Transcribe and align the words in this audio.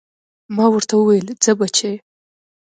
ما 0.55 0.65
ورته 0.71 0.93
وويل 0.97 1.25
ځه 1.43 1.51
بچيه. 1.59 1.93